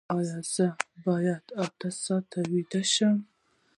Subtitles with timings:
[0.15, 0.67] ایا زه
[1.05, 3.17] باید اته ساعته ویده شم؟